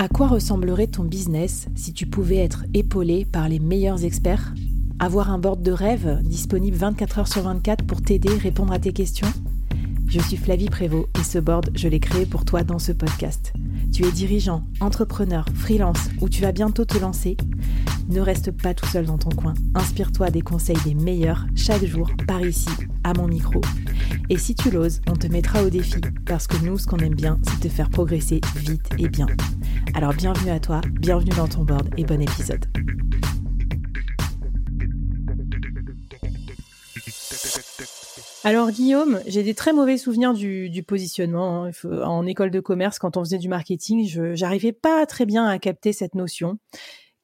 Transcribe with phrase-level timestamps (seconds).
[0.00, 4.54] À quoi ressemblerait ton business si tu pouvais être épaulé par les meilleurs experts?
[4.98, 8.94] Avoir un board de rêve disponible 24 heures sur 24 pour t'aider, répondre à tes
[8.94, 9.30] questions?
[10.06, 13.52] Je suis Flavie Prévost et ce board, je l'ai créé pour toi dans ce podcast.
[13.92, 17.36] Tu es dirigeant, entrepreneur, freelance ou tu vas bientôt te lancer?
[18.08, 19.52] Ne reste pas tout seul dans ton coin.
[19.74, 22.70] Inspire-toi des conseils des meilleurs chaque jour par ici,
[23.14, 23.60] mon micro.
[24.28, 27.14] Et si tu l'oses, on te mettra au défi parce que nous, ce qu'on aime
[27.14, 29.26] bien, c'est te faire progresser vite et bien.
[29.94, 32.64] Alors bienvenue à toi, bienvenue dans ton board et bon épisode.
[38.42, 41.70] Alors Guillaume, j'ai des très mauvais souvenirs du, positionnement hein.
[42.02, 44.06] en école de commerce quand on faisait du marketing.
[44.06, 46.58] Je pas très bien à capter cette notion.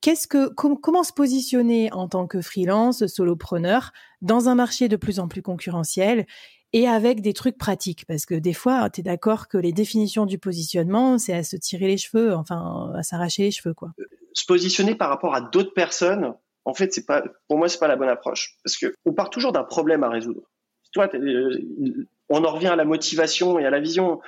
[0.00, 5.18] Qu'est-ce que comment se positionner en tant que freelance, solopreneur dans un marché de plus
[5.18, 6.26] en plus concurrentiel
[6.72, 8.04] et avec des trucs pratiques?
[8.06, 11.56] Parce que des fois, tu es d'accord que les définitions du positionnement, c'est à se
[11.56, 13.92] tirer les cheveux, enfin, à s'arracher les cheveux, quoi.
[14.32, 16.34] Se positionner par rapport à d'autres personnes,
[16.66, 18.56] en fait, c'est pas, pour moi, c'est pas la bonne approche.
[18.62, 20.42] Parce que on part toujours d'un problème à résoudre.
[20.92, 24.20] Toi, euh, on en revient à la motivation et à la vision.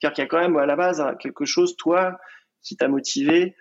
[0.00, 2.18] C'est-à-dire qu'il y a quand même, à la base, quelque chose, toi,
[2.62, 3.56] qui t'a motivé euh,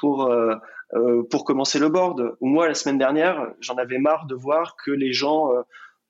[0.00, 0.54] pour, euh,
[0.94, 2.36] euh, pour commencer le board.
[2.40, 5.60] Moi, la semaine dernière, j'en avais marre de voir que les gens euh,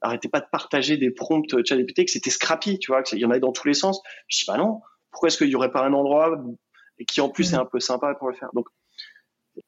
[0.00, 3.30] arrêtez pas de partager des prompts ChatGPT, que c'était scrappy, tu vois, qu'il y en
[3.30, 4.00] avait dans tous les sens.
[4.28, 6.40] Je dis, bah non, pourquoi est-ce qu'il y aurait pas un endroit
[7.08, 8.50] qui en plus est un peu sympa pour le faire?
[8.52, 8.68] Donc,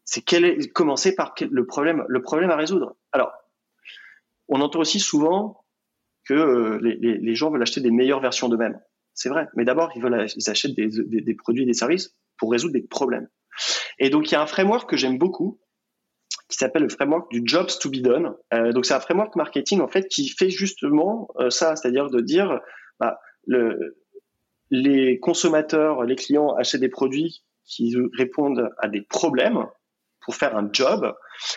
[0.05, 0.23] c'est
[0.73, 2.95] commencer par le problème, le problème à résoudre.
[3.11, 3.33] Alors,
[4.49, 5.65] on entend aussi souvent
[6.25, 8.81] que euh, les, les, les, gens veulent acheter des meilleures versions d'eux-mêmes.
[9.15, 12.15] C'est vrai, mais d'abord, ils veulent, ils achètent des, des, des produits et des services
[12.37, 13.29] pour résoudre des problèmes.
[14.01, 15.61] Et donc, il y a un framework que j'aime beaucoup,
[16.51, 18.35] qui s'appelle le framework du jobs to be done.
[18.53, 22.21] Euh, donc c'est un framework marketing en fait qui fait justement euh, ça, c'est-à-dire de
[22.21, 22.61] dire
[22.99, 23.97] bah, le,
[24.71, 29.67] les consommateurs, les clients achètent des produits qui répondent à des problèmes
[30.21, 31.15] pour faire un job.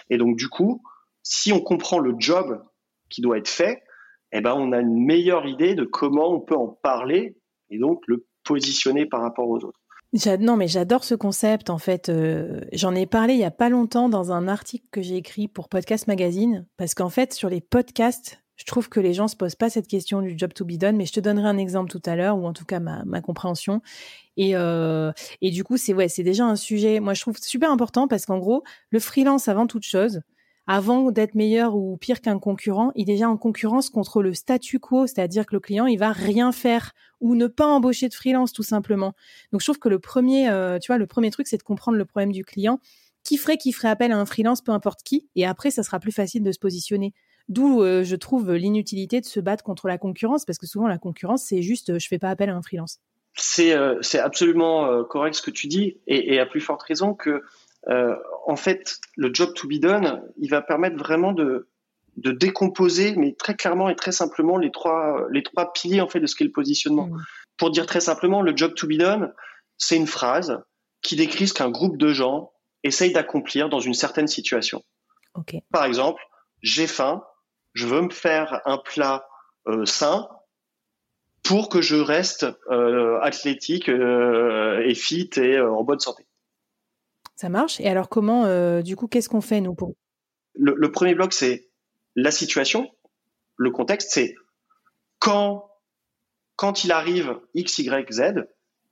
[0.10, 0.84] Et donc du coup,
[1.24, 2.64] si on comprend le job
[3.10, 3.84] qui doit être fait,
[4.32, 7.36] eh ben on a une meilleure idée de comment on peut en parler
[7.70, 9.80] et donc le positionner par rapport aux autres.
[10.40, 11.70] Non, mais j'adore ce concept.
[11.72, 15.02] En fait, euh, j'en ai parlé il y a pas longtemps dans un article que
[15.02, 19.16] j'ai écrit pour Podcast Magazine, parce qu'en fait, sur les podcasts, je trouve que les
[19.16, 21.48] gens se posent pas cette question du job to be done, mais je te donnerai
[21.48, 23.82] un exemple tout à l'heure, ou en tout cas ma, ma compréhension.
[24.38, 27.00] Et, euh, et du coup, c'est ouais, c'est déjà un sujet.
[27.00, 30.22] Moi, je trouve super important parce qu'en gros, le freelance avant toute chose,
[30.66, 34.80] avant d'être meilleur ou pire qu'un concurrent, il est déjà en concurrence contre le statu
[34.80, 38.54] quo, c'est-à-dire que le client, il va rien faire ou ne pas embaucher de freelance
[38.54, 39.14] tout simplement.
[39.52, 41.98] Donc je trouve que le premier, euh, tu vois, le premier truc, c'est de comprendre
[41.98, 42.80] le problème du client.
[43.24, 45.98] Qui ferait qui ferait appel à un freelance, peu importe qui, et après, ça sera
[46.00, 47.14] plus facile de se positionner.
[47.48, 50.98] D'où euh, je trouve l'inutilité de se battre contre la concurrence, parce que souvent la
[50.98, 53.00] concurrence, c'est juste, euh, je fais pas appel à un freelance.
[53.36, 57.42] C'est c'est absolument correct ce que tu dis, et à plus forte raison que
[57.90, 61.70] euh, en fait, le job to be done, il va permettre vraiment de,
[62.18, 66.20] de décomposer, mais très clairement et très simplement, les trois, les trois piliers en fait
[66.20, 67.08] de ce qu'est le positionnement.
[67.08, 67.24] Mmh.
[67.58, 69.34] Pour dire très simplement, le job to be done,
[69.78, 70.64] c'est une phrase
[71.02, 72.52] qui décrit ce qu'un groupe de gens
[72.84, 74.84] essaye d'accomplir dans une certaine situation.
[75.36, 75.64] Okay.
[75.72, 76.22] Par exemple,
[76.62, 77.24] j'ai faim,
[77.74, 79.28] je veux me faire un plat
[79.68, 80.30] euh, sain
[81.44, 86.26] pour que je reste euh, athlétique euh, et fit et euh, en bonne santé.
[87.36, 87.80] Ça marche.
[87.80, 89.96] Et alors, comment, euh, du coup, qu'est-ce qu'on fait, nous, pour.
[90.56, 91.70] Le, le premier bloc, c'est
[92.16, 92.90] la situation.
[93.58, 94.36] Le contexte, c'est
[95.20, 95.70] quand,
[96.56, 98.22] quand il arrive X, Y, Z,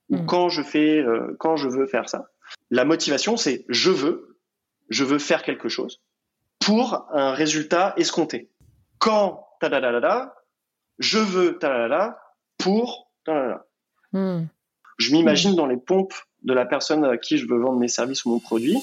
[0.10, 0.26] ou mmh.
[0.26, 2.30] quand je fais, euh, quand je veux faire ça.
[2.70, 4.38] La motivation, c'est je veux,
[4.90, 6.02] je veux faire quelque chose
[6.60, 8.50] pour un résultat escompté.
[8.98, 10.36] Quand, ta da da da
[11.00, 12.20] je veux, ta da da
[12.58, 13.66] pour, ta da da.
[14.20, 14.48] Mmh.
[14.98, 15.56] Je m'imagine mmh.
[15.56, 16.14] dans les pompes
[16.44, 18.78] de la personne à qui je veux vendre mes services ou mon produit.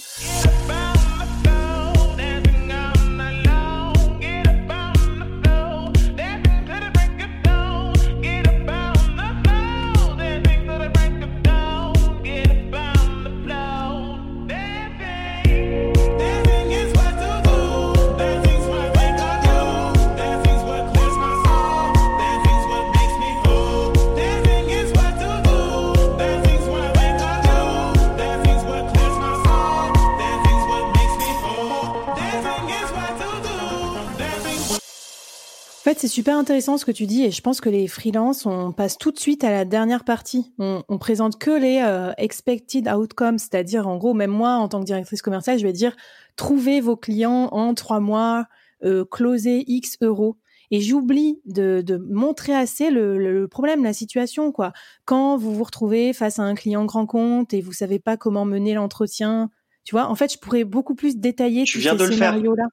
[35.96, 38.98] C'est super intéressant ce que tu dis et je pense que les freelances, on passe
[38.98, 40.52] tout de suite à la dernière partie.
[40.58, 44.80] On, on présente que les euh, expected outcomes, c'est-à-dire en gros, même moi, en tant
[44.80, 45.96] que directrice commerciale, je vais dire
[46.36, 48.46] trouvez vos clients en trois mois,
[48.84, 50.36] euh, closer X euros.
[50.70, 54.72] et j'oublie de, de, montrer assez le, le, problème, la situation, quoi.
[55.04, 58.44] Quand vous vous retrouvez face à un client grand compte et vous savez pas comment
[58.44, 59.48] mener l'entretien,
[59.84, 62.36] tu vois, en fait, je pourrais beaucoup plus détailler tu viens de le faire.
[62.36, 62.68] là.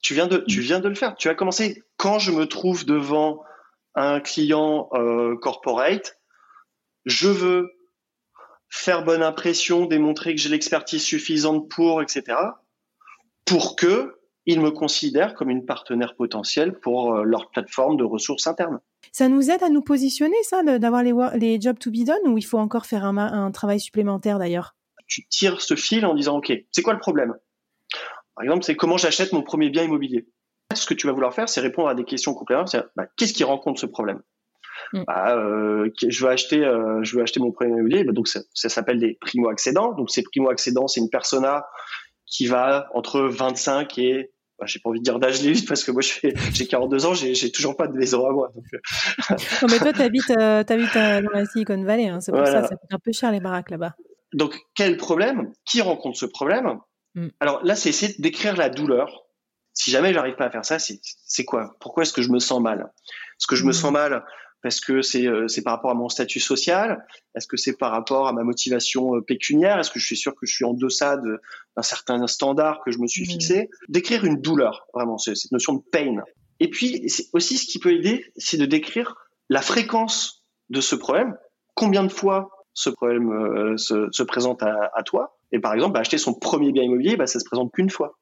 [0.00, 1.16] Tu viens de, tu viens de le faire.
[1.16, 3.42] Tu as commencé quand je me trouve devant
[3.94, 6.18] un client euh, corporate,
[7.04, 7.70] je veux
[8.68, 12.36] faire bonne impression, démontrer que j'ai l'expertise suffisante pour, etc.
[13.44, 14.14] Pour que
[14.46, 18.80] ils me considèrent comme une partenaire potentielle pour euh, leur plateforme de ressources internes.
[19.12, 22.38] Ça nous aide à nous positionner, ça, d'avoir les, les jobs to be done, ou
[22.38, 24.74] il faut encore faire un, un travail supplémentaire d'ailleurs?
[25.06, 27.34] Tu tires ce fil en disant, OK, c'est quoi le problème?
[28.38, 30.28] Par exemple, c'est comment j'achète mon premier bien immobilier.
[30.72, 32.84] Ce que tu vas vouloir faire, c'est répondre à des questions complémentaires.
[32.94, 34.22] Bah, Qu'est-ce qui rencontre ce problème?
[34.92, 35.02] Mm.
[35.08, 38.04] bah, euh, je veux acheter, euh, je veux acheter mon premier immobilier.
[38.04, 39.92] Bah, donc ça, ça s'appelle des primo accédants.
[39.94, 41.66] Donc ces primo accédants, c'est une persona
[42.26, 45.92] qui va entre 25 et bah, j'ai pas envie de dire d'âge limite parce que
[45.92, 48.50] moi j'ai 42 ans, j'ai toujours pas de maison à moi.
[48.54, 48.64] Donc...
[48.72, 49.36] Euh.
[49.62, 52.62] non, mais toi t'habites euh, habites, euh, dans la Silicon Valley, hein, c'est pour ça
[52.62, 53.94] ça coûte un peu cher les baraques là-bas.
[54.34, 55.52] Donc quel problème?
[55.64, 56.78] Qui rencontre ce problème?
[57.18, 57.30] Mm.
[57.40, 59.24] Alors là c'est essayer d'écrire la douleur.
[59.74, 61.76] Si jamais j'arrive pas à faire ça, c'est quoi?
[61.80, 62.92] Pourquoi est-ce que je me sens mal?
[63.10, 63.74] Est-ce que je me mm.
[63.74, 64.24] sens mal
[64.60, 67.06] parce que c'est euh, c'est par rapport à mon statut social?
[67.36, 69.78] Est-ce que c'est par rapport à ma motivation euh, pécuniaire?
[69.78, 72.98] Est-ce que je suis sûr que je suis en deçà d'un certain standard que je
[72.98, 73.30] me suis mmh.
[73.30, 73.70] fixé?
[73.88, 76.16] D'écrire une douleur, vraiment, cette notion de pain.
[76.60, 79.14] Et puis aussi ce qui peut aider, c'est de décrire
[79.48, 81.36] la fréquence de ce problème.
[81.74, 85.94] Combien de fois ce problème euh, se, se, présente à, à, toi Et par exemple,
[85.94, 88.18] bah, acheter son premier bien immobilier, bah, ça se présente qu'une fois.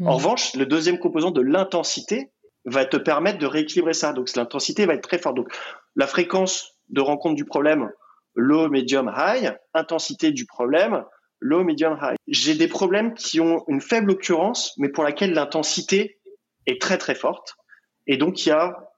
[0.00, 0.08] En mmh.
[0.08, 2.32] revanche, le deuxième composant de l'intensité,
[2.64, 4.12] va te permettre de rééquilibrer ça.
[4.12, 5.36] Donc l'intensité va être très forte.
[5.36, 5.48] Donc
[5.96, 7.90] la fréquence de rencontre du problème,
[8.34, 11.04] low, medium, high, intensité du problème,
[11.40, 12.16] low, medium, high.
[12.26, 16.18] J'ai des problèmes qui ont une faible occurrence, mais pour laquelle l'intensité
[16.66, 17.56] est très très forte.
[18.06, 18.90] Et donc il y a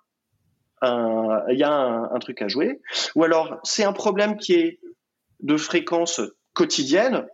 [0.83, 2.81] un, il y a un, truc à jouer.
[3.15, 4.81] Ou alors c'est un problème qui est
[5.41, 6.21] de fréquence
[6.55, 7.27] quotidienne,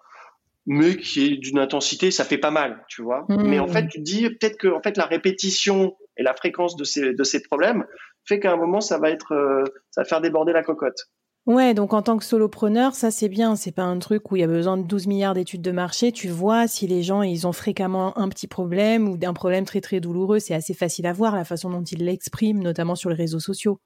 [0.67, 3.25] mais qui est d'une intensité, ça fait pas mal, tu vois.
[3.29, 3.43] Mmh.
[3.43, 6.77] Mais en fait, tu te dis peut-être que en fait la répétition et la fréquence
[6.77, 7.85] de ces, de ces problèmes
[8.25, 11.09] fait qu'à un moment, ça va être, euh, ça va faire déborder la cocotte.
[11.47, 13.57] Ouais, donc en tant que solopreneur, ça c'est bien.
[13.57, 16.13] C'est pas un truc où il y a besoin de 12 milliards d'études de marché.
[16.13, 19.81] Tu vois si les gens ils ont fréquemment un petit problème ou un problème très
[19.81, 20.39] très douloureux.
[20.39, 23.81] C'est assez facile à voir la façon dont ils l'expriment, notamment sur les réseaux sociaux.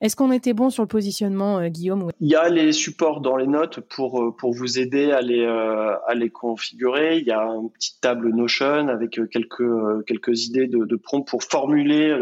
[0.00, 3.36] Est-ce qu'on était bon sur le positionnement, euh, Guillaume Il y a les supports dans
[3.36, 7.18] les notes pour euh, vous aider à les euh, à les configurer.
[7.18, 11.42] Il y a une petite table Notion avec quelques quelques idées de, de prompt pour
[11.42, 12.16] formuler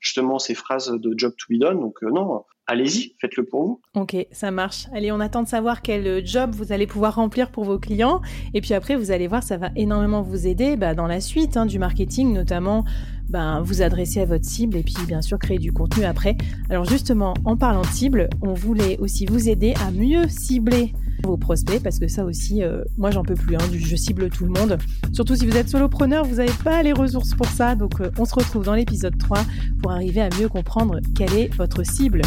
[0.00, 1.80] justement ces phrases de job to be done.
[1.80, 3.80] Donc non, allez-y, faites-le pour vous.
[3.94, 4.86] Ok, ça marche.
[4.92, 8.20] Allez, on attend de savoir quel job vous allez pouvoir remplir pour vos clients.
[8.54, 11.56] Et puis après, vous allez voir, ça va énormément vous aider bah, dans la suite
[11.56, 12.84] hein, du marketing, notamment
[13.28, 16.36] ben, vous adresser à votre cible et puis bien sûr créer du contenu après.
[16.70, 20.92] Alors justement, en parlant de cible, on voulait aussi vous aider à mieux cibler
[21.26, 24.44] vos prospects parce que ça aussi, euh, moi j'en peux plus, hein, je cible tout
[24.44, 24.78] le monde.
[25.12, 27.74] Surtout si vous êtes solopreneur, vous n'avez pas les ressources pour ça.
[27.74, 29.44] Donc euh, on se retrouve dans l'épisode 3
[29.82, 32.22] pour arriver à mieux comprendre quelle est votre cible.